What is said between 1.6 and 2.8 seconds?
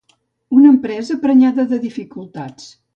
de dificultats.